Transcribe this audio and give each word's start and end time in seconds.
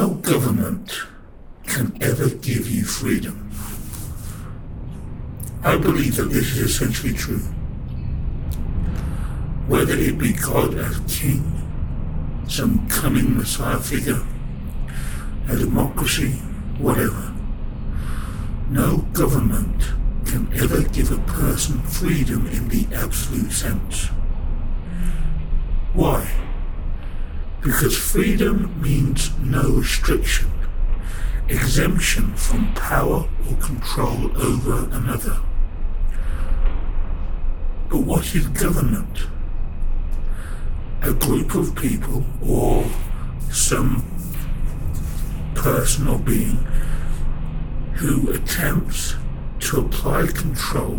No 0.00 0.14
government 0.14 1.02
can 1.66 1.94
ever 2.02 2.30
give 2.30 2.66
you 2.66 2.84
freedom. 2.84 3.50
I 5.62 5.76
believe 5.76 6.16
that 6.16 6.30
this 6.30 6.56
is 6.56 6.70
essentially 6.70 7.12
true. 7.12 7.44
Whether 9.66 9.92
it 9.92 10.16
be 10.16 10.32
God 10.32 10.72
as 10.72 11.00
king, 11.06 11.44
some 12.48 12.88
coming 12.88 13.36
Messiah 13.36 13.78
figure, 13.78 14.22
a 15.50 15.56
democracy, 15.56 16.30
whatever. 16.78 17.34
No 18.70 19.04
government 19.12 19.82
can 20.24 20.50
ever 20.54 20.80
give 20.80 21.12
a 21.12 21.20
person 21.30 21.78
freedom 21.82 22.46
in 22.46 22.68
the 22.68 22.86
absolute 22.96 23.52
sense. 23.52 24.06
Why? 25.92 26.29
Because 27.62 27.96
freedom 27.96 28.80
means 28.80 29.36
no 29.38 29.68
restriction, 29.68 30.50
exemption 31.48 32.34
from 32.34 32.72
power 32.74 33.28
or 33.48 33.56
control 33.56 34.34
over 34.40 34.88
another. 34.92 35.38
But 37.90 37.98
what 37.98 38.34
is 38.34 38.46
government? 38.48 39.26
A 41.02 41.12
group 41.12 41.54
of 41.54 41.74
people 41.74 42.24
or 42.42 42.86
some 43.50 44.04
person 45.54 46.08
or 46.08 46.18
being 46.18 46.56
who 47.94 48.30
attempts 48.30 49.16
to 49.58 49.80
apply 49.80 50.28
control 50.28 50.98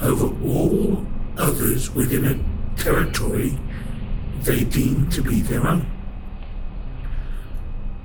over 0.00 0.26
all 0.44 1.04
others 1.36 1.92
within 1.92 2.24
a 2.24 2.80
territory 2.80 3.58
they 4.42 4.64
deem 4.64 5.08
to 5.10 5.22
be 5.22 5.40
their 5.40 5.66
own. 5.66 5.86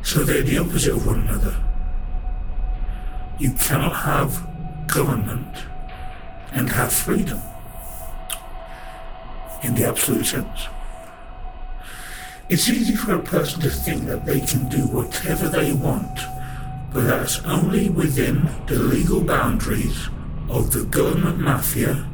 So 0.03 0.23
they're 0.23 0.43
the 0.43 0.57
opposite 0.57 0.93
of 0.93 1.05
one 1.05 1.21
another. 1.21 1.55
You 3.39 3.51
cannot 3.53 3.95
have 3.95 4.47
government 4.87 5.65
and 6.51 6.69
have 6.69 6.93
freedom 6.93 7.41
in 9.63 9.75
the 9.75 9.85
absolute 9.85 10.25
sense. 10.25 10.67
It's 12.47 12.69
easy 12.69 12.95
for 12.95 13.15
a 13.15 13.19
person 13.19 13.61
to 13.61 13.69
think 13.69 14.05
that 14.05 14.25
they 14.25 14.39
can 14.39 14.69
do 14.69 14.85
whatever 14.85 15.49
they 15.49 15.73
want, 15.73 16.19
but 16.93 17.01
that's 17.01 17.43
only 17.43 17.89
within 17.89 18.47
the 18.67 18.77
legal 18.77 19.21
boundaries 19.21 20.09
of 20.47 20.71
the 20.71 20.83
government 20.85 21.39
mafia 21.39 22.07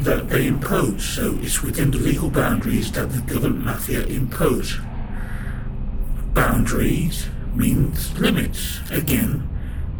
that 0.00 0.28
they 0.28 0.46
impose. 0.46 1.04
So 1.04 1.38
it's 1.40 1.62
within 1.62 1.90
the 1.90 1.98
legal 1.98 2.30
boundaries 2.30 2.90
that 2.92 3.10
the 3.10 3.20
government 3.20 3.64
mafia 3.64 4.04
impose. 4.06 4.78
Boundaries 6.34 7.28
means 7.54 8.18
limits. 8.18 8.80
Again, 8.90 9.48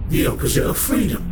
the 0.08 0.26
opposite 0.26 0.66
of 0.66 0.78
freedom. 0.78 1.26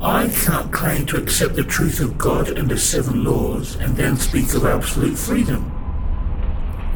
I 0.00 0.28
cannot 0.28 0.72
claim 0.72 1.04
to 1.06 1.18
accept 1.18 1.56
the 1.56 1.64
truth 1.64 2.00
of 2.00 2.16
God 2.16 2.48
and 2.48 2.70
the 2.70 2.78
seven 2.78 3.22
laws 3.22 3.76
and 3.76 3.96
then 3.96 4.16
speak 4.16 4.54
of 4.54 4.64
absolute 4.64 5.16
freedom. 5.16 5.70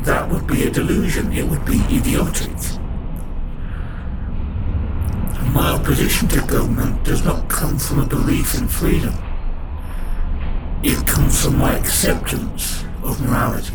That 0.01 0.29
would 0.31 0.47
be 0.47 0.65
a 0.65 0.71
delusion. 0.71 1.33
It 1.33 1.47
would 1.47 1.65
be 1.65 1.81
idiotic. 1.91 2.51
My 5.53 5.71
opposition 5.71 6.29
to 6.29 6.41
government 6.47 7.05
does 7.05 7.25
not 7.25 7.49
come 7.49 7.79
from 7.79 8.01
a 8.01 8.07
belief 8.07 8.55
in 8.55 8.69
freedom. 8.69 9.15
It 10.87 11.07
comes 11.07 11.43
from 11.43 11.57
my 11.57 11.79
acceptance 11.79 12.85
of 13.03 13.19
morality. 13.23 13.73